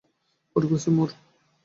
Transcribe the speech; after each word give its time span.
কঠোর 0.55 0.63
পরিশ্রম 0.69 0.97
ওর! 1.01 1.09